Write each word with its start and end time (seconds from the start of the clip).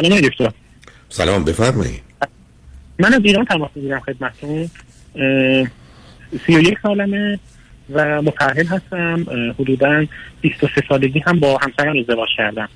سلام 0.00 0.20
دکتر 0.20 0.52
سلام 1.08 1.44
بفرمایید. 1.44 2.02
من 2.98 3.14
از 3.14 3.20
ایران 3.24 3.44
تماس 3.44 3.70
می‌گیرم 3.74 4.00
خدمتتون. 4.00 4.70
سی 6.46 6.56
و 6.56 6.60
یک 6.60 6.78
سالمه 6.82 7.38
و 7.90 8.22
متأهل 8.22 8.66
هستم. 8.66 9.26
حدودا 9.58 10.06
23 10.40 10.82
سالگی 10.88 11.22
هم 11.26 11.40
با 11.40 11.58
همسرم 11.62 11.98
ازدواج 11.98 12.28
کردم. 12.36 12.68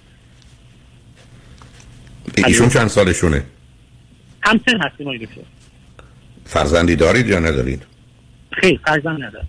ایشون 2.36 2.68
چند 2.68 2.88
سالشونه؟ 2.88 3.44
همسن 4.42 4.80
هستیم 4.80 5.06
آقای 5.06 5.18
دکتر. 5.18 5.40
فرزندی 6.44 6.96
دارید 6.96 7.28
یا 7.28 7.38
ندارید؟ 7.38 7.82
خیلی 8.52 8.80
فرزند 8.86 9.22
ندارم. 9.22 9.48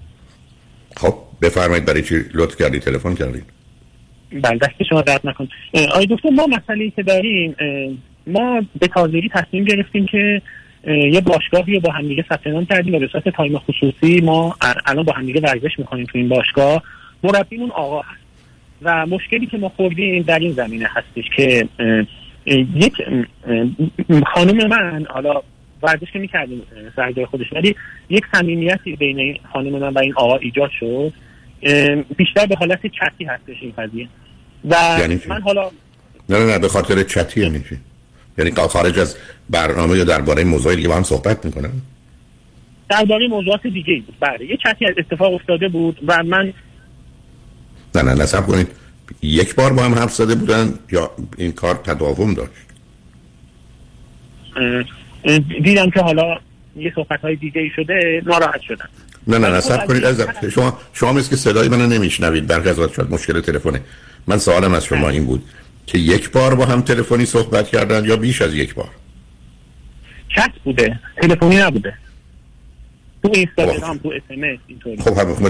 خب 0.97 1.15
بفرمایید 1.41 1.85
برای 1.85 2.01
چی 2.01 2.25
لطف 2.33 2.55
کردید 2.57 2.81
تلفن 2.81 3.15
کردید 3.15 3.54
بله 4.41 4.57
دست 4.57 4.83
شما 4.89 5.01
درد 5.01 5.27
نکن 5.27 5.47
آقای 5.91 6.05
دکتر 6.09 6.29
ما 6.29 6.47
مسئله 6.47 6.89
که 6.89 7.03
داریم 7.03 7.55
ما 8.27 8.61
به 8.79 8.87
تازگی 8.87 9.29
تصمیم 9.33 9.63
گرفتیم 9.63 10.05
که 10.05 10.41
یه 10.87 11.21
باشگاهی 11.21 11.79
با 11.79 11.91
همدیگه 11.91 12.25
ثبت 12.29 12.47
نام 12.47 12.65
کردیم 12.65 12.95
و 12.95 12.99
به 12.99 13.07
صورت 13.07 13.29
تایم 13.29 13.57
خصوصی 13.57 14.21
ما 14.21 14.55
الان 14.85 15.03
با 15.03 15.13
همدیگه 15.13 15.41
ورزش 15.41 15.79
می‌کنیم 15.79 16.05
تو 16.05 16.17
این 16.17 16.29
باشگاه. 16.29 16.83
مربیمون 17.23 17.71
آقا 17.71 18.01
هست. 18.01 18.25
و 18.81 19.05
مشکلی 19.05 19.45
که 19.45 19.57
ما 19.57 19.69
خوردیم 19.69 20.21
در 20.21 20.39
این 20.39 20.51
زمینه 20.51 20.89
هستش 20.89 21.29
که 21.35 21.67
یک 22.75 22.93
خانم 24.25 24.67
من 24.67 25.05
حالا 25.09 25.41
ورزش 25.83 26.11
که 26.13 26.19
می‌کردیم 26.19 26.61
سرجای 26.95 27.25
خودش 27.25 27.53
ولی 27.53 27.75
یک 28.09 28.23
صمیمیتی 28.33 28.95
بین 28.95 29.37
خانم 29.53 29.79
من 29.79 29.93
و 29.93 29.99
این 29.99 30.13
آقا 30.15 30.37
ایجاد 30.37 30.69
شد. 30.79 31.13
بیشتر 32.17 32.45
به 32.45 32.55
حالت 32.55 32.79
چتی 32.81 33.25
هستش 33.25 33.55
این 33.61 33.73
قضیه. 33.77 34.07
و 34.65 34.97
یعنی 34.99 35.21
من 35.27 35.41
حالا 35.41 35.71
نه 36.29 36.39
نه 36.39 36.45
نه 36.45 36.59
به 36.59 36.67
خاطر 36.67 37.03
چتی 37.03 37.41
یعنی 37.41 37.63
چی؟ 37.69 37.77
یعنی 38.37 38.51
خارج 38.51 38.99
از 38.99 39.17
برنامه 39.49 39.97
یا 39.97 40.03
درباره 40.03 40.43
موضوع 40.43 40.75
دیگه 40.75 40.87
با 40.87 40.95
هم 40.95 41.03
صحبت 41.03 41.45
می‌کنن؟ 41.45 41.71
درباره 42.89 43.27
موضوعات 43.27 43.67
دیگه 43.67 44.01
بود. 44.05 44.15
بله 44.19 44.45
یه 44.45 44.57
چتی 44.57 44.85
از 44.85 44.93
اتفاق 44.97 45.33
افتاده 45.33 45.67
بود 45.67 45.99
و 46.07 46.23
من 46.23 46.53
نه 47.95 48.01
نه 48.01 48.13
نصب 48.13 48.47
کنید. 48.47 48.67
یک 49.21 49.55
بار 49.55 49.73
با 49.73 49.83
هم 49.83 49.93
حرف 49.93 50.13
زده 50.13 50.35
بودن 50.35 50.73
یا 50.91 51.11
این 51.37 51.51
کار 51.51 51.75
تداوم 51.75 52.33
داشت؟ 52.33 52.51
دیدم 55.63 55.89
که 55.89 55.99
حالا 55.99 56.37
یه 56.75 56.91
صحبت 56.95 57.19
های 57.21 57.35
دیگه 57.35 57.61
ای 57.61 57.71
شده 57.75 58.21
ناراحت 58.25 58.61
شدم. 58.61 58.89
نه 59.27 59.37
نه 59.37 59.49
نصب 59.49 59.85
کنید 59.85 60.03
از 60.03 60.21
شما 60.51 60.79
شما 60.93 61.13
مثل 61.13 61.29
که 61.29 61.35
صدای 61.35 61.69
منو 61.69 61.87
نمیشنوید 61.87 62.47
برخی 62.47 62.69
از 62.69 62.75
شاید 62.75 63.11
مشکل 63.11 63.41
تلفنه. 63.41 63.81
من 64.27 64.37
سوالم 64.37 64.73
از 64.73 64.85
شما 64.85 65.09
این 65.09 65.25
بود 65.25 65.43
که 65.85 65.97
یک 65.97 66.31
بار 66.31 66.55
با 66.55 66.65
هم 66.65 66.81
تلفنی 66.81 67.25
صحبت 67.25 67.67
کردن 67.67 68.05
یا 68.05 68.15
بیش 68.17 68.41
از 68.41 68.53
یک 68.53 68.75
بار؟ 68.75 68.89
چت 70.35 70.51
بوده 70.63 70.99
تلفنی 71.21 71.57
نبوده. 71.57 71.93
تو 73.23 73.31
Instagram 73.33 73.97
تو 73.97 74.13
SMS 74.15 74.59
اینطوری. 74.67 74.97
خب 74.97 75.17
هم 75.17 75.49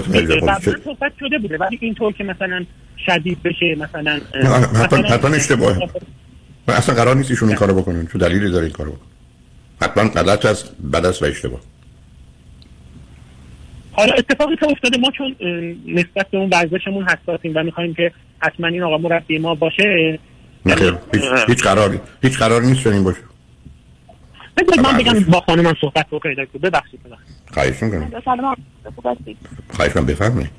صحبت 0.84 1.12
شده 1.20 1.38
بوده 1.38 1.58
ولی 1.58 1.78
اینطور 1.80 2.12
که 2.12 2.24
مثلا 2.24 2.66
شدید 3.06 3.42
بشه 3.42 3.74
مثلا 3.78 4.20
حتما 5.08 5.36
اشتباهه 5.36 5.88
اصلا 6.68 6.94
قرار 6.94 7.16
نیست 7.16 7.30
ایشون 7.30 7.48
این 7.48 7.58
کارو 7.58 7.74
بکنن 7.74 8.06
چون 8.06 8.20
دلیلی 8.20 8.50
داره 8.50 8.64
این 8.64 8.72
کارو 8.72 8.92
بکنن 8.92 9.06
حتما 9.82 10.04
غلط 10.04 10.44
است 10.44 10.72
بد 10.92 11.06
است 11.06 11.22
و 11.22 11.26
اشتباه. 11.26 11.60
حالا 13.96 14.12
اتفاقی 14.12 14.56
که 14.56 14.66
افتاده 14.70 14.98
ما 14.98 15.10
چون 15.10 15.36
نسبت 15.86 16.30
به 16.30 16.38
اون 16.38 16.50
ورزشمون 16.50 17.06
حساسیم 17.08 17.52
و 17.54 17.62
می‌خوایم 17.62 17.94
که 17.94 18.12
حتما 18.38 18.66
این 18.66 18.82
آقا 18.82 18.98
مربی 18.98 19.38
ما 19.38 19.54
باشه 19.54 20.18
نخیر 20.66 20.98
هیچ, 21.14 21.22
هیچ 21.48 21.62
قراری 21.62 22.00
هیچ 22.22 22.38
قراری 22.38 22.66
نیست 22.66 22.84
چنین 22.84 23.04
باشه. 23.04 23.20
بذارید 24.56 24.80
من 24.80 24.98
بگم 24.98 25.20
با 25.20 25.40
خانم 25.40 25.74
صحبت 25.80 26.06
بکنید 26.10 26.38
دکتر. 26.38 26.58
ببخشید 26.58 27.00
خواهش 27.54 27.82
می‌کنم. 27.82 28.22
سلام. 28.24 28.56
خواهش 29.68 29.96
من 29.96 30.06
بفرمایید. 30.06 30.50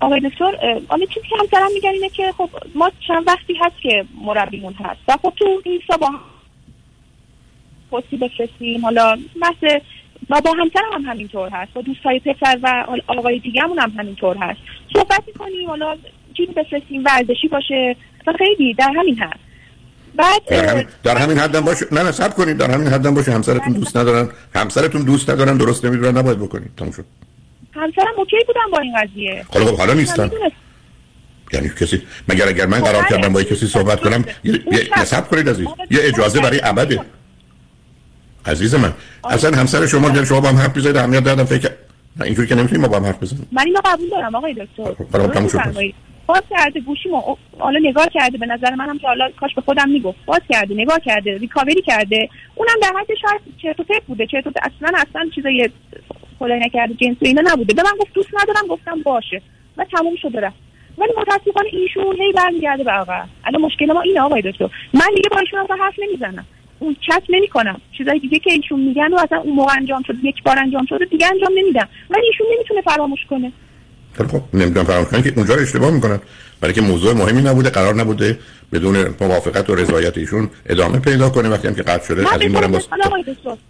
آقای 0.00 0.20
دکتر 0.20 0.80
حالا 0.88 1.06
چیزی 1.06 1.26
که 1.28 1.36
همسرم 1.40 1.72
میگن 1.74 1.88
اینه 1.88 2.08
که 2.08 2.32
خب 2.38 2.50
ما 2.74 2.90
چند 3.08 3.26
وقتی 3.26 3.54
هست 3.60 3.82
که 3.82 4.04
مربیمون 4.24 4.72
هست 4.72 5.00
و 5.08 5.12
خب 5.22 5.32
تو 5.36 5.62
این 5.64 5.80
با 6.00 6.10
پستی 7.92 8.16
بفرستیم. 8.16 8.84
حالا 8.84 9.18
بحث 9.42 9.80
و 10.30 10.40
با 10.40 10.52
همسرم 10.52 10.92
هم 10.92 11.02
همینطور 11.02 11.48
هست 11.48 11.72
با 11.72 11.82
دوستای 11.82 12.20
پسر 12.20 12.58
و 12.62 12.84
آقای 13.06 13.38
دیگهمون 13.38 13.78
هم 13.78 13.92
همینطور 13.98 14.36
هست. 14.36 14.60
صحبت 14.92 15.22
می‌کنیم 15.26 15.68
حالا 15.68 15.96
چیزی 16.36 16.52
بفرستیم 16.52 17.04
ورزشی 17.04 17.48
باشه 17.48 17.96
و 18.26 18.32
خیلی 18.38 18.74
در 18.74 18.92
همین 18.96 19.18
هست 19.18 19.40
بعد 20.16 20.44
در 20.46 20.66
همین, 20.66 20.86
در 21.02 21.16
همین 21.16 21.38
حدم 21.38 21.60
باشه. 21.60 21.86
نه 21.92 22.02
نه 22.02 22.12
سب 22.12 22.34
کنید. 22.34 22.56
در 22.56 22.70
همین 22.70 22.88
حدم 22.88 23.14
باشه. 23.14 23.32
همسرتون 23.32 23.72
دوست 23.72 23.96
ندارن. 23.96 24.30
همسرتون 24.54 25.02
دوست 25.02 25.30
ندارن 25.30 25.56
درست 25.56 25.84
نمی‌دونن 25.84 26.18
نباید 26.18 26.38
بکنید. 26.38 26.70
تموم 26.76 26.92
شد. 26.92 27.04
همسرم 27.74 28.14
اوکی 28.16 28.36
بودم 28.46 28.70
با 28.72 28.78
این 28.78 28.94
قضیه. 29.02 29.44
حالا 29.52 29.66
خب 29.66 29.78
حالا 29.78 29.94
نیستن. 29.94 30.30
یعنی 31.52 31.68
کسی 31.80 32.02
مگر 32.28 32.48
اگر 32.48 32.66
من 32.66 32.80
قرار 32.80 33.04
کردم 33.04 33.32
با 33.32 33.42
کسی 33.42 33.66
صحبت 33.66 34.00
کنم 34.00 34.24
یه 34.44 34.60
نصب 34.98 35.28
کنید 35.28 35.48
عزیز. 35.48 35.66
یه 35.90 35.98
اجازه 36.02 36.40
برای 36.40 36.60
ابده 36.64 37.00
عزیز 38.46 38.74
من 38.74 38.92
اصلا 39.30 39.56
همسر 39.56 39.86
شما 39.86 40.08
دیگه 40.08 40.24
شما 40.24 40.40
با 40.40 40.48
هم 40.48 40.56
حرف 40.56 40.76
بزنید 40.76 40.96
اهمیت 40.96 41.24
دادم 41.24 41.44
فکر 41.44 41.70
نه 42.16 42.24
اینجوری 42.24 42.48
که 42.48 42.54
نمی‌تونیم 42.54 42.80
ما 42.80 42.88
با 42.88 42.96
هم 42.96 43.04
حرف 43.04 43.22
بزنیم. 43.22 43.48
من 43.52 43.62
اینو 43.66 43.80
قبول 43.84 44.08
دارم 44.10 44.34
آقای 44.34 44.54
دکتر. 44.54 45.04
حالا 45.12 45.28
تموم 45.28 45.48
شد. 45.48 45.92
باز 46.26 46.42
کرده 46.50 46.80
گوشیمو 46.80 47.36
حالا 47.58 47.78
نگاه 47.82 48.08
کرده 48.14 48.38
به 48.38 48.46
نظر 48.46 48.74
منم 48.74 48.98
که 48.98 49.06
حالا 49.06 49.30
کاش 49.40 49.54
به 49.54 49.60
خودم 49.60 49.88
می‌گفت. 49.88 50.18
باز 50.26 50.40
کرده 50.48 50.74
نگاه 50.74 51.00
کرده 51.00 51.38
ریکاوری 51.38 51.82
کرده. 51.82 52.28
اونم 52.54 52.74
در 52.82 52.92
حد 53.00 53.06
شاید 53.06 53.40
چرت 53.62 53.80
و 53.80 53.84
پرت 53.84 54.02
بوده. 54.06 54.26
چرت 54.26 54.46
و 54.46 54.50
اصلا 54.62 54.98
اصلا 54.98 55.30
چیزای 55.34 55.70
خدای 56.38 56.60
نکرده 56.60 56.94
جنس 56.94 57.16
اینا 57.20 57.42
نبوده. 57.44 57.74
به 57.74 57.82
من 57.82 57.98
گفت 58.00 58.12
دوست 58.14 58.28
ندارم 58.42 58.66
گفتم 58.68 59.02
باشه. 59.02 59.42
و 59.76 59.84
تموم 59.84 60.16
شده 60.22 60.40
رفت. 60.40 60.56
ولی 60.98 61.12
متاسفانه 61.18 61.68
ایشون 61.72 62.16
هی 62.20 62.32
برمیگرده 62.32 62.84
به 62.84 62.92
آقا. 62.92 63.22
الان 63.44 63.62
مشکل 63.62 63.92
ما 63.92 64.00
اینه 64.00 64.20
آقای 64.20 64.42
دکتر. 64.42 64.68
من 64.94 65.06
دیگه 65.16 65.28
با 65.30 65.38
ایشون 65.38 65.60
اصلا 65.60 65.76
حرف 65.76 65.94
نمی‌زنم. 65.98 66.46
اون 66.78 66.96
چت 67.06 67.22
نمی 67.28 67.48
کنم 67.48 67.80
چیزایی 67.98 68.20
دیگه 68.20 68.38
که 68.38 68.52
ایشون 68.52 68.80
میگن 68.80 69.12
و 69.12 69.18
اصلا 69.18 69.38
اون 69.38 69.54
موقع 69.54 69.72
انجام 69.76 70.02
شد 70.02 70.14
یک 70.22 70.42
بار 70.42 70.58
انجام 70.58 70.86
شده 70.86 71.04
دیگه 71.04 71.26
انجام 71.26 71.50
نمیدم 71.58 71.88
ولی 72.10 72.26
ایشون 72.26 72.46
نمی‌تونه 72.56 72.80
فراموش 72.80 73.20
کنه. 73.30 73.52
خب 74.16 74.42
نمی‌دونم 74.54 74.86
فراموش 74.86 75.08
کنه 75.08 75.22
که 75.22 75.32
اونجا 75.36 75.54
رو 75.54 75.62
اشتباه 75.62 75.90
می‌کنن. 75.90 76.20
برای 76.60 76.74
که 76.74 76.80
موضوع 76.80 77.12
مهمی 77.12 77.42
نبوده 77.42 77.70
قرار 77.70 77.94
نبوده 77.94 78.38
بدون 78.72 79.14
موافقت 79.20 79.70
و 79.70 79.74
رضایت 79.74 80.18
ایشون 80.18 80.50
ادامه 80.66 80.98
پیدا 80.98 81.30
کنه 81.30 81.48
وقتی 81.48 81.68
هم 81.68 81.74
که 81.74 81.82
قطع 81.82 82.06
شده 82.06 82.34
از 82.34 82.40
این 82.40 82.52
بارم 82.52 82.72
باز 82.72 82.88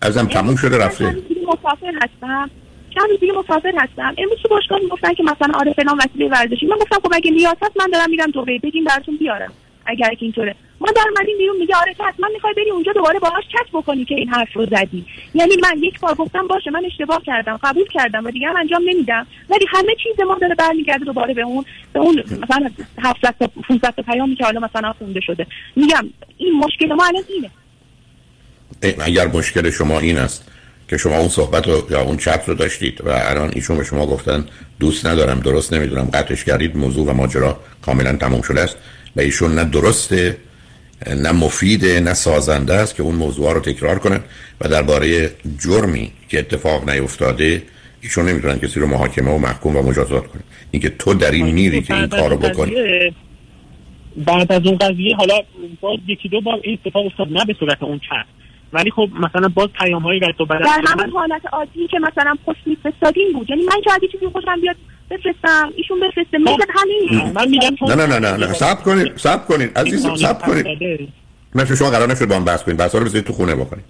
ازم 0.02 0.26
تموم 0.26 0.56
شده 0.56 0.78
رفته. 0.78 1.04
مسافر 1.46 1.92
هستم. 2.02 2.50
چند 2.94 3.10
روز 3.10 3.20
دیگه 3.20 3.32
مسافر 3.32 3.72
هستم. 3.78 4.14
امروز 4.18 4.38
تو 4.42 4.48
باشگاه 4.48 4.78
می‌گفتن 4.78 5.14
که 5.14 5.22
مثلا 5.22 5.58
آره 5.58 5.72
فلان 5.72 5.98
وسیله 5.98 6.28
ورزشی. 6.28 6.66
من 6.66 6.76
گفتم 6.76 6.96
خب 7.02 7.10
اگه 7.12 7.30
نیاز 7.30 7.56
هست 7.62 7.76
من 7.76 7.90
دارم 7.92 8.10
میرم 8.10 8.30
دبی 8.30 8.58
بگین 8.58 8.84
براتون 8.84 9.16
بیارم. 9.16 9.52
اگر 9.86 10.10
که 10.10 10.24
اینطوره. 10.24 10.54
ما 10.80 10.88
در 10.96 11.04
اومدیم 11.16 11.38
بیرون 11.38 11.56
میگه 11.56 11.76
آره 11.76 11.94
حتما 12.00 12.28
می‌خوای 12.32 12.54
بری 12.54 12.70
اونجا 12.70 12.92
دوباره 12.92 13.18
باهاش 13.18 13.44
چت 13.52 13.70
بکنی 13.72 14.04
که 14.04 14.14
این 14.14 14.28
حرف 14.28 14.52
رو 14.52 14.66
زدی. 14.66 15.06
یعنی 15.34 15.56
من 15.62 15.82
یک 15.82 16.00
بار 16.00 16.14
گفتم 16.14 16.46
باشه 16.46 16.70
من 16.70 16.84
اشتباه 16.84 17.22
کردم 17.26 17.60
قبول 17.62 17.86
کردم 17.88 18.24
و 18.24 18.30
دیگه 18.30 18.48
هم 18.48 18.56
انجام 18.56 18.82
نمیدم. 18.86 19.26
ولی 19.50 19.66
همه 19.68 19.94
چیز 20.02 20.20
ما 20.26 20.38
داره 20.40 20.54
برمیگرده 20.54 21.04
دوباره 21.04 21.34
به 21.34 21.42
اون 21.42 21.64
به 21.92 22.00
اون 22.00 22.22
مثلا 22.42 22.70
700 22.98 23.34
تا 23.38 23.50
500 23.68 23.94
تا 23.96 24.02
پیامی 24.02 24.36
که 24.36 24.44
حالا 24.44 24.60
مثلا 24.60 24.92
خونده 24.92 25.20
شده. 25.20 25.46
میگم 25.76 26.08
این 26.36 26.58
مشکل 26.58 26.92
ما 26.92 27.04
الان 27.04 27.22
اینه. 27.28 27.50
اگر 29.00 29.26
مشکل 29.26 29.70
شما 29.70 29.98
این 29.98 30.18
است 30.18 30.44
که 30.88 30.96
شما 30.96 31.18
اون 31.18 31.28
صحبت 31.28 31.68
رو 31.68 31.86
یا 31.90 32.02
اون 32.02 32.16
چت 32.16 32.44
رو 32.46 32.54
داشتید 32.54 33.00
و 33.04 33.08
الان 33.08 33.50
ایشون 33.54 33.76
به 33.76 33.84
شما 33.84 34.06
گفتن 34.06 34.46
دوست 34.80 35.06
ندارم 35.06 35.40
درست 35.40 35.72
نمی‌دونم 35.72 36.04
قطعش 36.04 36.44
کردید 36.44 36.76
موضوع 36.76 37.06
و 37.06 37.12
ماجرا 37.12 37.60
کاملا 37.82 38.16
تموم 38.16 38.42
شده 38.42 38.60
است 38.60 38.76
و 39.16 39.20
ایشون 39.20 39.54
نه 39.54 39.64
درسته 39.64 40.36
نه 41.16 41.32
مفیده 41.32 42.00
نه 42.00 42.14
سازنده 42.14 42.74
است 42.74 42.94
که 42.94 43.02
اون 43.02 43.14
موضوع 43.14 43.52
رو 43.52 43.60
تکرار 43.60 43.98
کنن 43.98 44.20
و 44.60 44.68
درباره 44.68 45.30
جرمی 45.58 46.12
که 46.28 46.38
اتفاق 46.38 46.90
نیفتاده 46.90 47.62
ایشون 48.00 48.28
نمی‌تونن 48.28 48.58
کسی 48.58 48.80
رو 48.80 48.86
محاکمه 48.86 49.30
و 49.30 49.38
محکوم 49.38 49.76
و 49.76 49.82
مجازات 49.82 50.26
کنن. 50.26 50.42
اینکه 50.70 50.88
تو 50.88 51.14
در 51.14 51.30
این 51.30 51.46
میری 51.46 51.82
که 51.82 51.94
این 51.94 52.06
کارو 52.06 52.36
بکنی. 52.36 52.72
بعد 54.16 54.52
از 54.52 54.66
اون 54.66 54.76
قضیه 54.76 55.16
حالا 55.16 55.34
باز 55.80 55.98
یکی 56.06 56.28
دو 56.28 56.40
بار 56.40 56.60
این 56.62 56.78
اتفاق 56.84 57.06
افتاد 57.06 57.28
نه 57.32 57.44
به 57.44 57.56
صورت 57.58 57.82
اون 57.82 57.98
چت 57.98 58.26
ولی 58.72 58.90
خب 58.90 59.08
مثلا 59.20 59.48
باز 59.48 59.68
پیام 59.68 60.02
هایی 60.02 60.20
رد 60.20 60.40
و 60.40 60.46
بدل 60.46 60.64
در 60.64 60.82
همون 60.86 61.10
حالت 61.10 61.42
عادی 61.52 61.86
که 61.90 61.98
مثلا 61.98 62.34
پست 62.46 62.66
میفرستادین 62.66 63.32
بود. 63.32 63.50
یعنی 63.50 63.62
من 63.62 64.00
که 64.00 64.06
چیزی 64.12 64.26
خوشم 64.26 64.60
بیاد 64.60 64.76
بفرستم. 65.10 65.72
ایشون 65.76 66.00
بفرسته. 66.00 66.38
مثل 66.38 66.64
همین. 66.74 67.32
من 67.32 67.48
میگم 67.48 67.70
نه 67.88 67.94
نه 67.94 68.06
نه 68.06 68.18
نه 68.18 68.46
نه. 68.46 68.54
صبر 68.54 68.82
کنید 68.82 69.16
صبر 69.16 69.44
کنید. 69.44 69.78
عزیز 69.78 70.06
صبر 70.06 70.46
کنید. 70.46 70.66
نه 71.54 71.74
شما 71.74 71.90
قرار 71.90 72.12
نشد 72.12 72.28
با 72.28 72.36
هم 72.36 72.44
بحث 72.44 72.62
کنید 72.62 72.76
بحث 72.76 72.94
رو 72.94 73.04
بذارید 73.04 73.26
تو 73.26 73.32
خونه 73.32 73.54
بکنید 73.54 73.84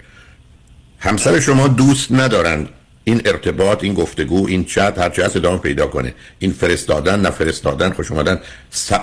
همسر 0.98 1.40
شما 1.40 1.68
دوست 1.68 2.12
ندارن. 2.12 2.68
این 3.04 3.22
ارتباط 3.24 3.84
این 3.84 3.94
گفتگو 3.94 4.46
این 4.46 4.64
چت 4.64 4.98
هر 4.98 5.08
چه 5.08 5.24
هست 5.24 5.36
ادامه 5.36 5.58
پیدا 5.58 5.86
کنه. 5.86 6.14
این 6.38 6.52
فرستادن 6.52 7.20
نه 7.20 7.30
فرستادن 7.30 7.90
خوش 7.90 8.12
اومدن 8.12 8.40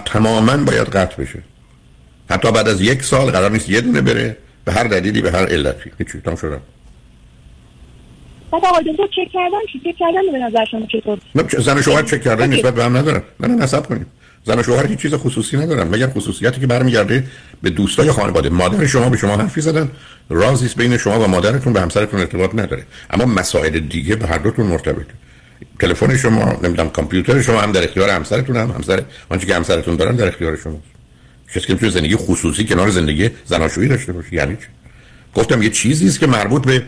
تماما 0.06 0.57
باید 0.57 0.88
قطع 0.88 1.21
بشه. 1.24 1.44
حتی 2.30 2.51
بعد 2.51 2.68
از 2.68 2.81
یک 2.81 3.04
سال 3.04 3.31
قرار 3.31 3.51
نیست 3.51 3.69
یه 3.69 3.81
دونه 3.81 4.01
بره. 4.01 4.38
به 4.65 4.71
هر 4.71 4.83
دلیلی 4.83 5.21
به 5.21 5.31
هر 5.31 5.45
علتی. 5.45 5.92
هیچی. 5.98 6.21
تام 6.21 6.36
شدم 6.36 6.62
بعد 8.53 8.65
آقای 8.65 8.83
دکتر 8.83 9.07
چک 9.07 9.31
کردن 9.33 9.57
چی؟ 9.71 9.79
چک 9.79 9.97
کردن 10.00 10.31
به 10.31 10.38
نظر 10.39 10.65
شما 10.71 10.85
چطور؟ 10.85 11.19
زن 11.61 11.77
و 11.77 11.81
شوهر 11.81 12.03
چک 12.03 12.23
کردن 12.23 12.53
نسبت 12.53 12.73
به 12.73 12.83
هم 12.83 12.97
ندارن 12.97 13.21
نه 13.39 13.47
نه 13.47 13.63
نصب 13.63 13.85
کنیم. 13.85 14.05
زن 14.44 14.59
و 14.59 14.63
شوهر 14.63 14.88
هیچ 14.88 15.00
چیز 15.00 15.13
خصوصی 15.13 15.57
ندارن 15.57 15.88
مگر 15.88 16.07
خصوصیتی 16.07 16.61
که 16.61 16.67
برمیگرده 16.67 17.23
به 17.61 17.69
دوستای 17.69 18.11
خانواده. 18.11 18.50
مادر 18.50 18.85
شما 18.85 19.09
به 19.09 19.17
شما 19.17 19.38
حرفی 19.38 19.61
زدن. 19.61 19.91
رازی 20.29 20.65
است 20.65 20.77
بین 20.77 20.97
شما 20.97 21.19
و 21.19 21.27
مادرتون 21.27 21.73
به 21.73 21.81
همسرتون 21.81 22.19
ارتباط 22.19 22.55
نداره. 22.55 22.83
اما 23.09 23.25
مسائل 23.25 23.79
دیگه 23.79 24.15
به 24.15 24.27
هر 24.27 24.38
دوتون 24.38 24.65
مرتبطه 24.65 25.13
تلفن 25.79 26.17
شما 26.17 26.59
نمی‌دونم 26.63 26.89
کامپیوتر 26.89 27.41
شما 27.41 27.61
هم 27.61 27.71
در 27.71 27.83
اختیار 27.83 28.09
همسرتون 28.09 28.55
هم. 28.55 28.71
همسر 28.71 29.03
آنچه 29.29 29.47
که 29.47 29.55
همسرتون 29.55 29.95
دارن 29.95 30.15
در 30.15 30.27
اختیار 30.27 30.55
شما 30.55 30.79
کسی 31.55 31.67
که 31.67 31.75
توی 31.75 31.89
زندگی 31.89 32.15
خصوصی 32.15 32.65
کنار 32.65 32.89
زندگی 32.89 33.29
زناشویی 33.45 33.89
داشته 33.89 34.13
باشه. 34.13 34.33
یعنی 34.33 34.55
چی؟ 34.55 34.82
گفتم 35.33 35.63
یه 35.63 35.69
چیزی 35.69 36.07
است 36.07 36.19
که 36.19 36.27
مربوط 36.27 36.65
به 36.68 36.83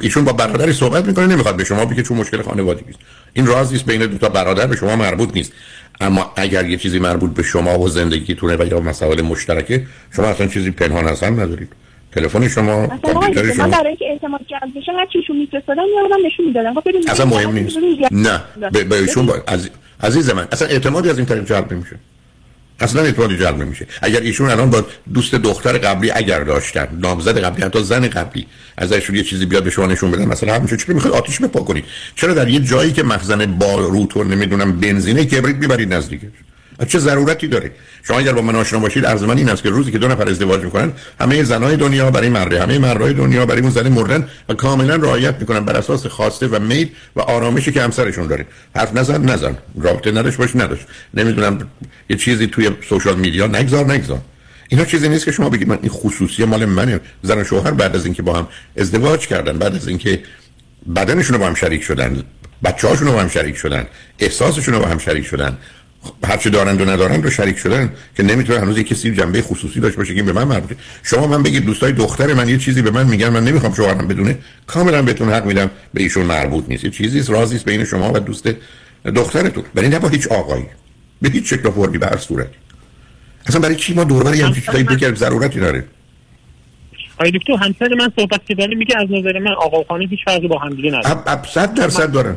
ایشون 0.00 0.24
با 0.24 0.32
برادری 0.32 0.72
صحبت 0.72 1.04
می‌کنه 1.04 1.26
نمی‌خواد 1.26 1.56
به 1.56 1.64
شما 1.64 1.84
بگه 1.84 2.02
چون 2.02 2.16
مشکل 2.16 2.42
خانوادگی 2.42 2.90
است 2.90 2.98
این 3.32 3.46
رازی 3.46 3.76
است 3.76 3.86
بین 3.86 4.06
دو 4.06 4.18
تا 4.18 4.28
برادر 4.28 4.66
به 4.66 4.76
شما 4.76 4.96
مربوط 4.96 5.34
نیست. 5.34 5.52
اما 6.00 6.32
اگر 6.36 6.68
یه 6.68 6.76
چیزی 6.76 6.98
مربوط 6.98 7.34
به 7.34 7.42
شما 7.42 7.78
و 7.78 7.88
زندگیتونه 7.88 8.56
و 8.56 8.66
یا 8.66 8.80
مسائل 8.80 9.22
مشترکه 9.22 9.86
شما 10.16 10.26
اصلا 10.26 10.46
چیزی 10.46 10.70
پنهان 10.70 11.06
اصلا 11.06 11.28
ندارید. 11.28 11.68
تلفن 12.12 12.48
شما 12.48 12.86
کامپیوتر 12.86 13.54
شما. 13.54 13.68
برای 13.68 13.86
اینکه 13.86 14.04
اعتماد 14.04 14.40
جلب 14.50 14.78
بشه 14.80 14.92
هر 14.92 15.06
چیشون 15.12 15.36
میفرستادن 15.36 15.82
یادم 16.02 16.26
نشون 16.26 16.46
می‌دادن. 16.46 16.74
خب 16.74 16.82
اصلا 17.10 17.26
مهم 17.26 17.52
نیست. 17.52 17.76
نه 18.10 18.42
به 18.70 18.96
ایشون. 18.96 19.30
عزیز 20.00 20.30
من 20.30 20.48
اصلا 20.52 20.68
اعتمادی 20.68 21.10
از 21.10 21.18
این 21.18 21.26
طریق 21.26 21.44
جلب 21.44 21.72
نمیشه. 21.72 21.96
اصلا 22.80 23.02
اعتمادی 23.02 23.36
جلب 23.36 23.58
نمیشه. 23.58 23.86
اگر 24.02 24.20
ایشون 24.20 24.50
الان 24.50 24.70
با 24.70 24.86
دوست 25.14 25.34
دختر 25.34 25.78
قبلی 25.78 26.10
اگر 26.10 26.44
داشتن 26.44 26.88
نامزد 27.00 27.38
قبلی 27.38 27.62
حتی 27.62 27.82
زن 27.82 28.08
قبلی 28.08 28.46
ازشون 28.76 29.16
یه 29.16 29.22
چیزی 29.22 29.46
بیاد 29.46 29.64
به 29.64 29.70
شما 29.70 29.86
نشون 29.86 30.10
بدن 30.10 30.24
مثلا 30.24 30.54
همین 30.54 30.66
چرا 30.66 30.94
می‌خواد 30.94 31.14
آتیش 31.14 31.40
بپا 31.40 31.60
کنید 31.60 31.84
چرا 32.16 32.34
در 32.34 32.48
یه 32.48 32.60
جایی 32.60 32.92
که 32.92 33.02
مخزن 33.02 33.46
با 33.46 33.74
روتور 33.74 34.26
نمی‌دونم 34.26 34.80
بنزینه 34.80 35.24
کبریت 35.24 35.56
می‌برید 35.56 35.94
نزدیکش 35.94 36.28
چه 36.88 36.98
ضرورتی 36.98 37.48
داره؟ 37.48 37.70
شما 38.02 38.18
اگر 38.18 38.32
با 38.32 38.42
من 38.42 38.56
آشنا 38.56 38.78
باشید 38.78 39.06
عرض 39.06 39.22
من 39.22 39.38
این 39.38 39.48
است 39.48 39.62
که 39.62 39.70
روزی 39.70 39.92
که 39.92 39.98
دو 39.98 40.08
نفر 40.08 40.28
ازدواج 40.28 40.62
می‌کنن 40.62 40.92
همه 41.20 41.42
زنای 41.42 41.76
دنیا 41.76 42.10
برای 42.10 42.28
مرده 42.28 42.62
همه 42.62 42.78
مردای 42.78 43.12
دنیا 43.12 43.46
برای 43.46 43.60
اون 43.60 43.70
زن 43.70 43.88
مردن 43.88 44.28
و 44.48 44.54
کاملا 44.54 44.96
رعایت 44.96 45.34
می‌کنن 45.40 45.64
بر 45.64 45.76
اساس 45.76 46.06
خواسته 46.06 46.46
و 46.46 46.58
میل 46.58 46.88
و 47.16 47.20
آرامشی 47.20 47.72
که 47.72 47.82
همسرشون 47.82 48.26
داره. 48.26 48.46
حرف 48.76 48.96
نزن 48.96 49.24
نزن. 49.24 49.56
رابطه 49.80 50.10
نداشت 50.10 50.36
باش 50.36 50.56
نداشت. 50.56 50.86
نمی‌دونم 51.14 51.58
یه 52.10 52.16
چیزی 52.16 52.46
توی 52.46 52.70
سوشال 52.88 53.16
میدیا 53.16 53.46
نگذار 53.46 53.92
نگذار. 53.92 54.20
اینا 54.68 54.84
چیزی 54.84 55.08
نیست 55.08 55.24
که 55.24 55.32
شما 55.32 55.48
بگید 55.48 55.68
من 55.68 55.78
این 55.82 55.90
خصوصی 55.90 56.44
مال 56.44 56.64
منه. 56.64 57.00
زن 57.22 57.40
و 57.40 57.44
شوهر 57.44 57.70
بعد 57.70 57.96
از 57.96 58.04
اینکه 58.04 58.22
با 58.22 58.38
هم 58.38 58.48
ازدواج 58.76 59.26
کردن 59.26 59.58
بعد 59.58 59.74
از 59.74 59.88
اینکه 59.88 60.22
بدنشون 60.96 61.34
رو 61.34 61.40
با 61.40 61.46
هم 61.46 61.54
شریک 61.54 61.82
شدن 61.82 62.22
بچه 62.64 62.88
هاشون 62.88 63.06
رو 63.06 63.12
با 63.12 63.20
هم 63.20 63.28
شریک 63.28 63.56
شدن 63.56 63.86
احساسشون 64.18 64.74
رو 64.74 64.80
با 64.80 64.86
هم 64.86 64.98
شریک 64.98 65.26
شدن 65.26 65.58
هرچی 66.24 66.50
دارند 66.50 66.80
و 66.80 66.84
ندارند 66.84 67.24
رو 67.24 67.30
شریک 67.30 67.58
شدن 67.58 67.92
که 68.16 68.22
نمی‌تونه 68.22 68.60
هنوز 68.60 68.78
یک 68.78 68.88
کسی 68.88 69.14
جنبه 69.14 69.42
خصوصی 69.42 69.80
داشته 69.80 69.98
باشه 69.98 70.14
که 70.14 70.22
به 70.22 70.32
من 70.32 70.44
مربوطه. 70.44 70.76
شما 71.02 71.26
من 71.26 71.42
بگید 71.42 71.64
دوستای 71.64 71.92
دختر 71.92 72.34
من 72.34 72.48
یه 72.48 72.58
چیزی 72.58 72.82
به 72.82 72.90
من 72.90 73.06
میگن 73.06 73.28
من 73.28 73.44
نمی‌خوام 73.44 73.74
شوهرم 73.74 74.08
بدونه. 74.08 74.38
کاملا 74.66 75.02
بهتون 75.02 75.28
حق 75.28 75.46
میدم 75.46 75.70
به 75.94 76.02
ایشون 76.02 76.26
مربوط 76.26 76.64
نیست. 76.68 76.84
یه 76.84 76.90
چیزی 76.90 77.32
رازی 77.32 77.56
است 77.56 77.64
بین 77.64 77.84
شما 77.84 78.12
و 78.12 78.18
دوست 78.18 78.48
دخترتون. 79.16 79.64
ولی 79.74 79.88
نه 79.88 79.98
با 79.98 80.08
هیچ 80.08 80.26
آقایی 80.26 80.66
به 81.22 81.28
هیچ 81.28 81.50
شکل 81.50 81.70
فرمی 81.70 81.98
به 81.98 82.06
هر 82.06 82.16
صورتی. 82.16 82.56
اصلا 83.46 83.60
برای 83.60 83.76
چی 83.76 83.94
ما 83.94 84.04
دور 84.04 84.34
هم 84.34 84.52
چیزایی 84.52 84.84
بگیر 84.84 85.14
ضرورتی 85.14 85.60
داره. 85.60 85.84
آقای 87.18 87.30
دکتر 87.30 87.52
همسر 87.52 87.94
من 87.98 88.12
صحبت 88.16 88.40
که 88.48 88.54
داره 88.54 88.74
میگه 88.74 88.98
از 88.98 89.08
نظر 89.10 89.38
من 89.38 89.52
آقا 89.52 89.80
و 89.80 89.84
خانم 89.88 90.08
هیچ 90.08 90.20
فرقی 90.24 90.48
با 90.48 90.58
هم 90.58 90.74
دیگه 90.74 90.90
نداره. 90.90 91.42
100 91.54 91.74
درصد 91.74 92.12
دارن. 92.12 92.36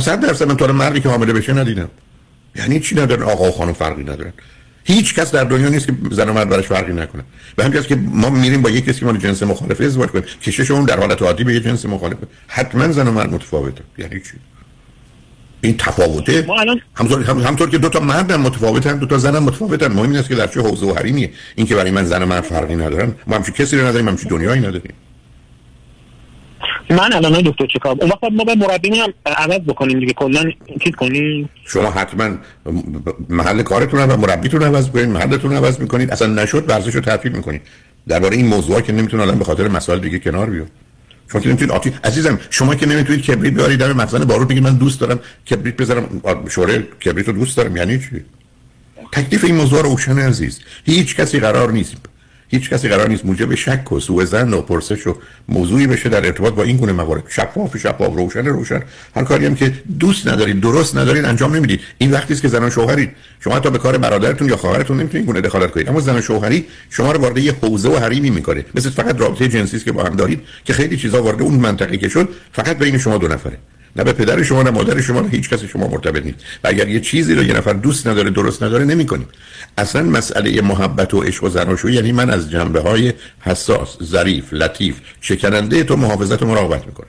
100 0.00 0.20
درصد 0.20 0.48
من 0.48 0.56
تو 0.56 0.72
مردی 0.72 1.00
که 1.00 1.08
حامله 1.08 1.32
بشه 1.32 1.52
ندیدم. 1.52 1.90
یعنی 2.58 2.80
چی 2.80 2.94
ندارن؟ 2.94 3.22
آقا 3.22 3.48
و 3.48 3.52
خانم 3.52 3.72
فرقی 3.72 4.02
ندارن. 4.02 4.32
هیچ 4.84 5.14
کس 5.14 5.32
در 5.32 5.44
دنیا 5.44 5.68
نیست 5.68 5.86
که 5.86 5.92
زن 6.10 6.28
و 6.28 6.32
مرد 6.32 6.48
براش 6.48 6.66
فرقی 6.66 6.92
نکنه. 6.92 7.24
به 7.56 7.64
همین 7.64 7.82
که 7.82 7.96
ما 7.96 8.30
میریم 8.30 8.62
با 8.62 8.70
یک 8.70 8.84
کسی 8.84 9.04
ما 9.04 9.12
جنس 9.12 9.42
مخالف 9.42 9.80
ازدواج 9.80 10.08
کنیم 10.08 10.24
کشش 10.42 10.70
اون 10.70 10.84
در 10.84 11.00
حالت 11.00 11.22
عادی 11.22 11.44
به 11.44 11.54
یه 11.54 11.60
جنس 11.60 11.86
مخالف 11.86 12.16
حتما 12.48 12.92
زن 12.92 13.08
و 13.08 13.12
مرد 13.12 13.32
متفاوته. 13.32 13.82
یعنی 13.98 14.20
چی؟ 14.20 14.32
این 15.60 15.76
تفاوته. 15.76 16.44
ما 16.46 16.60
الان 16.60 16.80
همطور, 16.94 17.22
هم... 17.22 17.38
همطور 17.38 17.70
که 17.70 17.78
دو 17.78 17.88
تا 17.88 18.00
مرد 18.00 18.30
هم 18.30 18.40
متفاوتن 18.40 18.98
دو 18.98 19.06
تا 19.06 19.18
زن 19.18 19.36
هم 19.36 19.42
متفاوتن. 19.42 19.92
مهم 19.92 20.10
این 20.10 20.16
است 20.16 20.28
که 20.28 20.34
در 20.34 20.46
چه 20.46 20.60
حوزه 20.60 20.86
و 20.86 20.94
حریمیه. 20.94 21.30
این 21.54 21.66
که 21.66 21.74
برای 21.74 21.90
من 21.90 22.04
زن 22.04 22.22
و 22.22 22.26
مرد 22.26 22.44
فرقی 22.44 22.76
ندارن. 22.76 23.14
ما 23.26 23.36
همچین 23.36 23.54
کسی 23.54 23.78
رو 23.78 23.86
نداریم 23.86 24.08
همچین 24.08 24.28
دنیایی 24.28 24.60
نداریم. 24.60 24.92
من 26.90 27.12
الان 27.12 27.42
دکتر 27.42 27.66
چیکار 27.66 27.96
اون 28.00 28.10
وقت 28.10 28.32
ما 28.32 28.44
به 28.44 28.54
مربی 28.54 28.98
هم 28.98 29.12
عوض 29.26 29.60
بکنیم 29.60 30.00
دیگه 30.00 30.12
کلا 30.12 30.50
چیز 30.84 30.94
کنیم. 30.94 31.48
شما 31.66 31.90
حتما 31.90 32.36
محل 33.28 33.62
کارتون 33.62 34.00
و 34.00 34.16
مربیتون 34.16 34.62
عوض 34.62 34.90
کنید 34.90 35.08
محلتون 35.08 35.52
عوض 35.52 35.80
می‌کنید 35.80 36.10
اصلا 36.10 36.42
نشد 36.42 36.64
ورزش 36.68 36.94
رو 36.94 37.00
تعطیل 37.00 37.32
می‌کنید 37.32 37.62
درباره 38.08 38.36
این 38.36 38.46
موضوع 38.46 38.80
که 38.80 38.92
نمی‌تونه 38.92 39.22
الان 39.22 39.38
به 39.38 39.44
خاطر 39.44 39.68
مسائل 39.68 39.98
دیگه 39.98 40.18
کنار 40.18 40.50
بیاد 40.50 40.68
شما 41.32 41.40
که 41.40 41.48
نمی‌تونید 41.48 41.74
آتی 41.74 41.92
عزیزم 42.04 42.38
شما 42.50 42.74
که 42.74 42.86
نمی‌تونید 42.86 43.22
کبریت 43.22 43.54
بیارید 43.54 43.80
در 43.80 43.92
مخزن 43.92 44.24
بارود 44.24 44.48
میگید 44.48 44.64
من 44.64 44.76
دوست 44.76 45.00
دارم 45.00 45.20
کبریت 45.50 45.76
بذارم 45.76 46.22
شوره 46.48 46.78
کبریت 46.78 47.28
رو 47.28 47.32
دوست 47.32 47.56
دارم. 47.56 47.76
یعنی 47.76 47.98
چی؟ 47.98 48.24
تکلیف 49.12 49.44
این 49.44 49.54
موضوع 49.54 49.82
روشن 49.82 50.18
عزیز. 50.18 50.60
هیچ 50.84 51.16
کسی 51.16 51.40
قرار 51.40 51.72
نیست 51.72 51.96
هیچ 52.48 52.70
کسی 52.70 52.88
قرار 52.88 53.08
نیست 53.08 53.24
موجب 53.24 53.54
شک 53.54 53.92
و 53.92 54.00
سوء 54.00 54.24
زن 54.24 54.54
و 54.54 54.62
پرسش 54.62 55.06
و 55.06 55.16
موضوعی 55.48 55.86
بشه 55.86 56.08
در 56.08 56.26
ارتباط 56.26 56.54
با 56.54 56.62
این 56.62 56.76
گونه 56.76 56.92
موارد. 56.92 57.22
شفاف 57.28 57.76
شفاف 57.76 58.14
روشن 58.14 58.46
روشن. 58.46 58.82
هر 59.16 59.24
کاری 59.24 59.46
هم 59.46 59.54
که 59.54 59.72
دوست 60.00 60.28
ندارید 60.28 60.60
درست 60.60 60.96
ندارید 60.96 61.24
انجام 61.24 61.56
نمی‌دید 61.56 61.80
این 61.98 62.10
وقتی 62.10 62.32
است 62.32 62.42
که 62.42 62.48
زن 62.48 62.64
و 62.64 62.70
شوهرید 62.70 63.10
شما 63.40 63.56
حتی 63.56 63.70
به 63.70 63.78
کار 63.78 63.98
برادرتون 63.98 64.48
یا 64.48 64.56
خواهرتون 64.56 65.00
نمی‌تونید 65.00 65.26
گونه 65.26 65.40
دخالت 65.40 65.70
کنید. 65.70 65.88
اما 65.88 66.00
زن 66.00 66.16
و 66.16 66.20
شوهری 66.20 66.66
شما 66.90 67.12
رو 67.12 67.20
وارد 67.20 67.38
یه 67.38 67.52
حوزه 67.62 67.88
و 67.88 67.96
حریمی 67.96 68.30
می‌کنه. 68.30 68.64
مثل 68.74 68.90
فقط 68.90 69.20
رابطه 69.20 69.48
جنسی 69.48 69.78
که 69.78 69.92
با 69.92 70.04
هم 70.04 70.16
دارید 70.16 70.40
که 70.64 70.72
خیلی 70.72 70.96
چیزا 70.96 71.22
وارد 71.22 71.42
اون 71.42 71.54
منطقه 71.54 71.96
که 71.96 72.08
شد 72.08 72.28
فقط 72.52 72.78
بین 72.78 72.98
شما 72.98 73.18
دو 73.18 73.28
نفره. 73.28 73.58
نه 73.96 74.04
به 74.04 74.12
پدر 74.12 74.42
شما 74.42 74.62
نه 74.62 74.70
مادر 74.70 75.00
شما 75.00 75.20
نه 75.20 75.28
هیچ 75.28 75.50
کسی 75.50 75.68
شما 75.68 75.88
مرتبط 75.88 76.24
نیست. 76.24 76.38
و 76.64 76.68
اگر 76.68 76.88
یه 76.88 77.00
چیزی 77.00 77.34
رو 77.34 77.42
یه 77.42 77.54
نفر 77.54 77.72
دوست 77.72 78.06
نداره 78.06 78.30
درست 78.30 78.62
نداره 78.62 78.84
نمی‌کنیم. 78.84 79.28
اصلا 79.78 80.02
مسئله 80.02 80.60
محبت 80.60 81.14
و 81.14 81.20
عشق 81.20 81.44
و 81.44 81.48
زناشویی 81.48 81.94
یعنی 81.94 82.12
من 82.12 82.30
از 82.30 82.50
جنبه 82.50 82.80
های 82.80 83.12
حساس 83.40 83.96
ظریف 84.02 84.52
لطیف 84.52 85.00
شکننده 85.20 85.84
تو 85.84 85.96
محافظت 85.96 86.42
و 86.42 86.46
مراقبت 86.46 86.86
می‌کنم. 86.86 87.08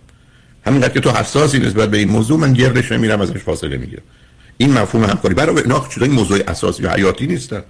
همینقدر 0.66 0.94
که 0.94 1.00
تو 1.00 1.12
حساسی 1.12 1.60
نسبت 1.60 1.90
به 1.90 1.98
این 1.98 2.10
موضوع 2.10 2.40
من 2.40 2.54
گردش 2.54 2.92
نمیرم 2.92 3.22
ازش 3.22 3.38
فاصله 3.38 3.78
می‌گیرم. 3.78 4.04
این 4.58 4.74
مفهوم 4.74 5.04
همکاری. 5.04 5.34
برای 5.34 5.62
اینا 5.62 5.88
چیزای 5.94 6.10
موضوع 6.10 6.40
اساسی 6.48 6.84
و 6.84 6.90
حیاتی 6.90 7.28
نیستن؟ 7.28 7.64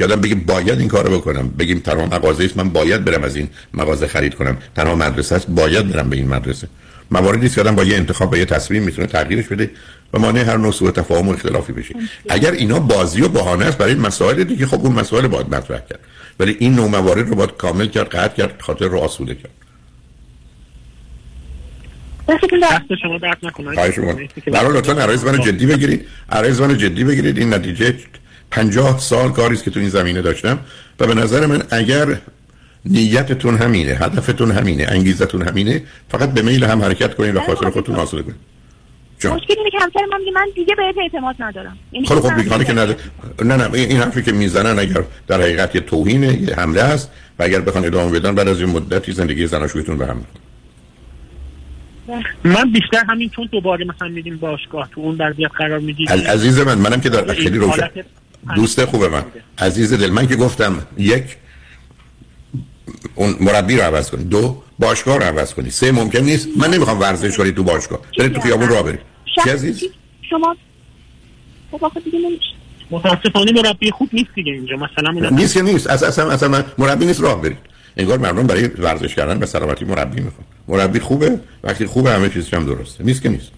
آدم 0.00 0.20
بگه 0.20 0.34
باید 0.34 0.78
این 0.78 0.88
کارو 0.88 1.18
بکنم. 1.18 1.48
بگیم 1.48 1.78
تنها 1.78 2.06
مغازه 2.06 2.44
است 2.44 2.56
من 2.56 2.68
باید 2.68 3.04
برم 3.04 3.24
از 3.24 3.36
این 3.36 3.48
مغازه 3.74 4.06
خرید 4.06 4.34
کنم. 4.34 4.56
تنها 4.74 4.94
مدرسه 4.94 5.34
است 5.34 5.46
باید 5.50 5.92
برم 5.92 6.10
به 6.10 6.16
این 6.16 6.28
مدرسه. 6.28 6.68
مواردی 7.14 7.46
است 7.46 7.54
که 7.54 7.60
آدم 7.60 7.74
با 7.74 7.84
یه 7.84 7.96
انتخاب 7.96 8.30
با 8.30 8.36
یه 8.38 8.44
تصمیم 8.44 8.82
می‌تونه 8.82 9.06
تغییرش 9.06 9.46
بده 9.46 9.70
و 10.14 10.18
مانع 10.18 10.40
هر 10.40 10.56
نوع 10.56 10.72
سوء 10.72 10.90
تفاهم 10.90 11.28
و 11.28 11.32
اختلافی 11.32 11.72
بشه. 11.72 11.94
اگر 12.30 12.52
اینا 12.52 12.78
بازی 12.78 13.22
و 13.22 13.28
بهانه 13.28 13.64
است 13.64 13.78
برای 13.78 13.94
مسائل 13.94 14.44
دیگه 14.44 14.66
خب 14.66 14.80
اون 14.80 14.92
مسائل 14.92 15.26
باید 15.26 15.54
مطرح 15.54 15.78
کرد. 15.78 16.00
ولی 16.40 16.56
این 16.58 16.74
نوع 16.74 16.88
موارد 16.88 17.28
رو 17.28 17.34
باید 17.34 17.50
کامل 17.50 17.86
کرد 17.86 18.08
قطع 18.08 18.36
کرد 18.36 18.60
خاطر 18.60 18.88
رو 18.88 18.98
آسوده 18.98 19.34
کرد. 19.34 19.50
دست 22.62 23.00
شما 23.02 23.18
درد 23.18 23.38
نکنه. 23.42 23.74
برای 24.52 24.78
لطفا 24.78 24.92
عرایز 24.92 25.24
من 25.24 25.40
جدی 25.40 25.66
بگیرید. 25.66 26.06
عرایز 26.30 26.60
من 26.60 26.78
جدی 26.78 27.04
بگیرید. 27.04 27.38
این 27.38 27.54
نتیجه 27.54 27.94
پنجاه 28.50 28.98
سال 28.98 29.32
کاری 29.32 29.54
است 29.54 29.64
که 29.64 29.70
تو 29.70 29.80
این 29.80 29.88
زمینه 29.88 30.22
داشتم. 30.22 30.58
و 31.00 31.06
به 31.06 31.14
نظر 31.14 31.46
من 31.46 31.62
اگر 31.70 32.18
نیتتون 32.86 33.56
همینه 33.56 33.90
هدفتون 33.90 34.50
همینه 34.50 34.86
انگیزتون 34.88 35.42
همینه. 35.48 35.82
فقط 36.08 36.30
به 36.30 36.42
میل 36.42 36.64
هم 36.64 36.82
حرکت 36.82 37.14
کنید 37.14 37.36
و 37.36 37.40
خاطر 37.40 37.70
خودتون 37.70 37.94
حاصل 37.94 38.22
کنید 38.22 38.36
مشکل 39.24 39.54
اینه 39.58 39.70
که 39.70 39.78
همسر 39.80 40.00
من 40.10 40.18
میگه 40.18 40.32
من 40.32 40.46
دیگه 40.54 40.74
بهت 40.74 40.94
اعتماد 40.98 41.36
ندارم. 41.38 41.78
خب 42.06 42.20
خب 42.20 42.32
میگه 42.32 42.64
که 42.64 42.72
نداره 42.72 42.96
نه 43.44 43.56
نه 43.56 43.74
این 43.74 43.96
حرفی 43.96 44.22
که 44.22 44.32
می‌زنن 44.32 44.78
اگر 44.78 45.04
در 45.26 45.40
حقیقت 45.40 45.74
یه 45.74 45.80
توهینه 45.80 46.42
یه 46.42 46.54
حمله 46.54 46.82
است 46.82 47.10
و 47.38 47.42
اگر 47.42 47.60
بخوان 47.60 47.84
ادامه 47.84 48.20
بدن 48.20 48.34
بعد 48.34 48.48
از 48.48 48.60
این 48.60 48.70
مدتی 48.70 49.12
زندگی 49.12 49.46
زناشویتون 49.46 49.98
به 49.98 50.06
هم 50.06 50.24
من 52.44 52.72
بیشتر 52.72 53.04
همین 53.08 53.28
چون 53.28 53.48
دوباره 53.52 53.84
مثلا 53.84 54.08
میدیم 54.08 54.36
باشگاه 54.36 54.88
تو 54.94 55.00
اون 55.00 55.16
وضعیت 55.18 55.50
قرار 55.58 55.78
می‌گیریم 55.78 56.26
عزیز 56.26 56.58
من 56.58 56.78
منم 56.78 57.00
که 57.00 57.08
در 57.08 57.34
خیلی 57.34 57.58
روشن. 57.58 57.90
دوست 58.54 58.84
خوب 58.84 59.04
من. 59.04 59.24
عزیز 59.58 59.94
دل. 59.94 60.10
من 60.10 60.26
که 60.26 60.36
گفتم 60.36 60.86
یک 60.98 61.24
اون 63.14 63.36
مربی 63.40 63.76
رو 63.76 63.82
عوض 63.82 64.10
کنی. 64.10 64.24
دو 64.24 64.62
باشگاه 64.78 65.18
رو 65.18 65.22
عوض 65.22 65.54
کنی. 65.54 65.70
سه 65.70 65.92
ممکن 65.92 66.18
نیست. 66.18 66.48
من 66.56 66.70
نمی‌خوام 66.70 67.00
ورزش 67.00 67.36
کنی 67.36 67.52
تو 67.52 67.62
باشگاه. 67.62 68.00
برید 68.18 68.32
تو 68.32 68.40
خیابون 68.40 68.68
راه 68.68 68.82
برید 68.82 69.00
چی 69.44 69.50
عزیز؟ 69.50 69.84
شما 70.30 70.56
خب 71.70 71.90
متاسفانه 72.90 73.52
مربی 73.52 73.90
خوب 73.90 74.08
نیست 74.12 74.30
دیگه 74.34 74.52
اینجا. 74.52 74.76
مثلا 74.76 75.30
نیست 75.30 75.56
نیست. 75.56 75.86
اصلا 75.86 76.30
اصلا 76.30 76.64
مربی 76.78 77.06
نیست 77.06 77.20
راه 77.20 77.42
برید 77.42 77.58
انگار 77.96 78.18
مردم 78.18 78.46
برای 78.46 78.66
ورزش 78.66 79.14
کردن 79.14 79.38
به 79.38 79.46
سلامتی 79.46 79.84
مربی 79.84 80.20
می‌خوان. 80.20 80.46
مربی 80.68 80.98
خوبه. 80.98 81.40
وقتی 81.64 81.86
خوبه 81.86 82.10
همه 82.10 82.28
چیزش 82.28 82.54
هم 82.54 82.66
درسته. 82.66 83.04
نیست 83.04 83.22
که 83.22 83.28
نیست. 83.28 83.50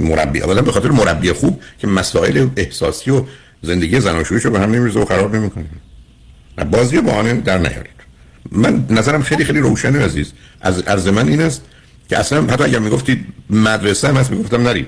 مربی 0.00 0.40
اولا 0.40 0.62
به 0.62 0.72
خاطر 0.72 0.88
مربی 0.88 1.32
خوب 1.32 1.60
که 1.78 1.86
مسائل 1.86 2.48
احساسی 2.56 3.10
و 3.10 3.24
زندگی 3.62 4.00
زناشویی 4.00 4.50
به 4.50 4.60
هم 4.60 4.70
نمیریزه 4.70 5.00
و 5.00 5.04
خراب 5.04 5.36
نمی‌کنه. 5.36 5.64
بازی 6.70 7.00
بهانه 7.00 7.34
در 7.34 7.58
نیارید 7.58 7.95
من 8.52 8.86
نظرم 8.90 9.22
خیلی 9.22 9.44
خیلی 9.44 9.60
روشنه 9.60 10.04
عزیز. 10.04 10.32
از 10.60 10.82
از 10.82 11.08
من 11.08 11.28
این 11.28 11.40
است 11.40 11.62
که 12.08 12.18
اصلا 12.18 12.42
حتی 12.42 12.64
اگر 12.64 12.78
می‌گفتید 12.78 13.26
مدرسه 13.50 14.08
هم 14.08 14.16
هست 14.16 14.30
می‌گفتم 14.30 14.62
نرید. 14.62 14.86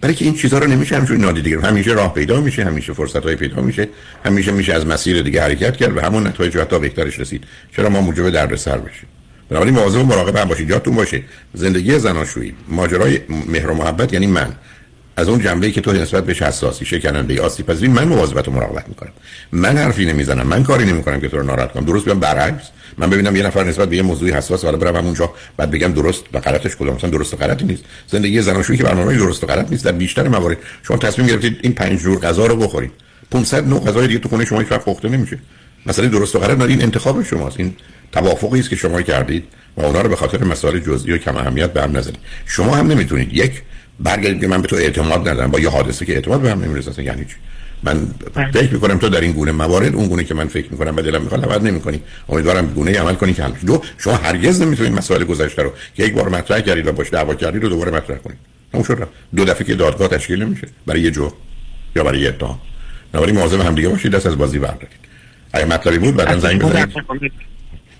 برای 0.00 0.14
که 0.14 0.24
این 0.24 0.34
چیزها 0.34 0.58
رو 0.58 0.66
نمیشه 0.66 0.94
همینجوری 0.94 1.20
نادیده 1.20 1.50
گرفت. 1.50 1.64
همیشه 1.64 1.90
راه 1.90 2.14
پیدا 2.14 2.40
میشه 2.40 2.64
همیشه 2.64 2.92
فرصت 2.92 3.22
های 3.22 3.36
پیدا 3.36 3.62
میشه 3.62 3.88
همیشه 4.24 4.52
میشه 4.52 4.72
از 4.74 4.86
مسیر 4.86 5.22
دیگه 5.22 5.42
حرکت 5.42 5.76
کرد 5.76 5.96
و 5.96 6.00
همون 6.00 6.26
نتایج 6.26 6.56
حتی 6.56 6.78
بهترش 6.78 7.18
رسید. 7.18 7.44
چرا 7.76 7.88
ما 7.88 8.00
موجب 8.00 8.30
دردسر 8.30 8.78
بشیم؟ 8.78 9.08
بنابراین 9.48 9.74
مواظب 9.74 10.00
و 10.00 10.04
مراقب 10.04 10.36
هم 10.36 10.48
باشید. 10.48 10.70
یادتون 10.70 10.94
باشه 10.94 11.22
زندگی 11.54 11.98
زناشویی 11.98 12.54
ماجرای 12.68 13.20
مهر 13.28 13.70
و 13.70 13.74
محبت 13.74 14.12
یعنی 14.12 14.26
من. 14.26 14.52
از 15.18 15.28
اون 15.28 15.40
جنبه 15.40 15.70
که 15.70 15.80
تو 15.80 15.92
نسبت 15.92 16.26
بهش 16.26 16.42
حساسی 16.42 16.84
شکننده 16.84 17.42
آسیب 17.42 17.66
پذیری 17.66 17.92
من 17.92 18.08
مواظبت 18.08 18.48
و 18.48 18.50
مراقبت 18.50 18.88
می‌کنم. 18.88 19.10
من 19.52 19.78
حرفی 19.78 20.04
نمی‌زنم 20.04 20.46
من 20.46 20.62
کاری 20.62 20.84
نمی‌کنم 20.84 21.20
که 21.20 21.28
تو 21.28 21.36
رو 21.36 21.42
ناراحت 21.42 21.72
کنم. 21.72 21.84
درست 21.84 22.04
بیام 22.04 22.20
برعکس. 22.20 22.64
من 22.98 23.10
ببینم 23.10 23.36
یه 23.36 23.42
نفر 23.42 23.64
نسبت 23.64 23.88
به 23.88 23.96
یه 23.96 24.02
موضوعی 24.02 24.32
حساس 24.32 24.64
حالا 24.64 24.78
برم 24.78 25.04
اونجا 25.04 25.30
بعد 25.56 25.70
بگم 25.70 25.92
درست 25.92 26.24
و 26.32 26.40
غلطش 26.40 26.76
کدوم؟ 26.76 26.94
مثلا 26.94 27.10
درست 27.10 27.34
و 27.34 27.36
غلطی 27.36 27.64
نیست. 27.64 27.84
زندگی 28.06 28.42
زناشویی 28.42 28.78
که 28.78 28.84
برنامه 28.84 29.16
درست 29.16 29.44
و 29.44 29.46
غلط 29.46 29.70
نیست 29.70 29.84
در 29.84 29.92
بیشتر 29.92 30.28
موارد. 30.28 30.56
شما 30.82 30.96
تصمیم 30.96 31.28
گرفتید 31.28 31.58
این 31.62 31.72
پنج 31.72 32.00
جور 32.00 32.18
غذا 32.18 32.46
رو 32.46 32.56
بخورید. 32.56 32.90
500 33.30 33.68
نوع 33.68 33.84
غذای 33.84 34.06
دیگه 34.06 34.18
تو 34.18 34.28
خونه 34.28 34.44
شما 34.44 34.60
هیچ 34.60 34.72
وقت 34.72 34.84
پخته 34.84 35.08
نمیشه. 35.08 35.38
مثلا 35.86 36.06
درست 36.06 36.36
و 36.36 36.38
غلط 36.38 36.60
این 36.60 36.82
انتخاب 36.82 37.22
شماست. 37.22 37.60
این 37.60 37.74
توافقی 38.12 38.60
است 38.60 38.70
که 38.70 38.76
شما 38.76 39.02
کردید 39.02 39.44
و 39.76 39.82
اونا 39.82 40.00
رو 40.00 40.08
به 40.08 40.16
خاطر 40.16 40.44
مسائل 40.44 40.78
جزئی 40.78 41.12
و 41.12 41.18
کم 41.18 41.36
اهمیت 41.36 41.72
به 41.72 41.82
هم 41.82 41.96
نزنید. 41.96 42.18
شما 42.46 42.76
هم 42.76 42.86
نمی‌تونید. 42.86 43.32
یک 43.32 43.62
برگردید 44.00 44.40
که 44.40 44.48
من 44.48 44.62
به 44.62 44.68
تو 44.68 44.76
اعتماد 44.76 45.28
ندارم. 45.28 45.50
با 45.50 45.60
یه 45.60 45.68
حادثه 45.68 46.06
که 46.06 46.14
اعتماد 46.14 46.40
به 46.40 46.50
هم 46.50 46.64
نمی‌رسه 46.64 47.02
یعنی 47.02 47.24
چی؟ 47.24 47.34
من 47.82 48.06
بله. 48.34 48.50
فکر 48.50 48.72
می‌کنم 48.72 48.98
تو 48.98 49.08
در 49.08 49.20
این 49.20 49.32
گونه 49.32 49.52
موارد 49.52 49.94
اون 49.94 50.08
گونه 50.08 50.24
که 50.24 50.34
من 50.34 50.48
فکر 50.48 50.68
می‌کنم 50.70 50.96
و 50.96 51.00
دلم 51.00 51.22
می‌خواد 51.22 51.44
عمل 51.44 51.66
نمی‌کنی. 51.70 52.02
امیدوارم 52.28 52.66
گونه 52.66 53.00
عمل 53.00 53.14
کنی 53.14 53.34
که 53.34 53.44
همش 53.44 53.64
دو 53.66 53.82
شما 53.98 54.14
هرگز 54.14 54.62
نمی‌تونید 54.62 54.92
مسائل 54.92 55.24
گذشته 55.24 55.62
رو 55.62 55.72
که 55.94 56.04
یک 56.04 56.12
بار 56.12 56.28
مطرح 56.28 56.60
کردید 56.60 56.86
و 56.86 56.92
باش 56.92 57.10
دعوا 57.12 57.34
کردید 57.34 57.62
رو 57.62 57.68
دوباره 57.68 57.90
مطرح 57.90 58.16
کنید. 58.16 58.38
اون 58.72 58.82
شد 58.82 59.08
دو 59.36 59.44
دفعه 59.44 59.64
که 59.64 59.74
دادگاه 59.74 60.08
تشکیل 60.08 60.42
نمیشه. 60.42 60.68
برای 60.86 61.00
یه 61.00 61.10
جو 61.10 61.30
یا 61.96 62.04
برای 62.04 62.20
یه 62.20 62.28
اتهام. 62.28 62.58
بنابراین 63.12 63.36
مواظب 63.36 63.60
هم 63.60 63.74
دیگه 63.74 63.88
باشید 63.88 64.12
دست 64.12 64.26
از 64.26 64.38
بازی 64.38 64.58
بردارید. 64.58 64.98
اگه 65.52 65.64
مطلبی 65.64 65.98
بود 65.98 66.16
بعدن 66.16 66.38
زنگ 66.38 66.62
بزنید. 66.62 66.94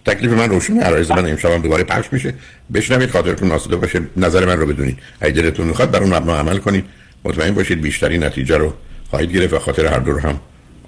تکلیف 0.08 0.32
من 0.32 0.50
روشن 0.50 0.80
عرایز 0.80 1.10
من 1.10 1.30
امشب 1.30 1.50
هم 1.50 1.62
دوباره 1.62 1.84
پخش 1.84 2.12
میشه. 2.12 2.34
بشنوید 2.74 3.10
خاطرتون 3.10 3.50
آسوده 3.50 3.76
باشه 3.76 4.00
نظر 4.16 4.46
من 4.46 4.58
رو 4.58 4.66
بدونید. 4.66 4.98
اگه 5.20 5.32
دلتون 5.32 5.66
می‌خواد 5.66 5.90
بر 5.90 5.98
اون 5.98 6.14
مبنا 6.14 6.38
عمل 6.38 6.58
کنید. 6.58 6.84
مطمئن 7.24 7.54
باشید 7.54 7.80
بیشتری 7.80 8.18
نتیجه 8.18 8.56
رو 8.56 8.74
خواهید 9.10 9.32
گرفت 9.32 9.54
و 9.54 9.58
خاطر 9.58 9.86
هر 9.86 9.98
دور 9.98 10.20
هم 10.20 10.40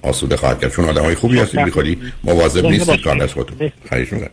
آسوده 0.03 0.37
خواهد 0.37 0.61
کرد. 0.61 0.73
چون 0.73 0.85
آدمای 0.85 1.15
خوبی 1.15 1.39
هستید 1.39 1.65
بی 1.65 1.99
مواظب 2.25 2.67
نیستید 2.67 3.03
کار 3.03 3.23
از 3.23 3.33
خودتون. 3.33 3.73
خواهش 3.89 4.13
می‌کنم. 4.13 4.31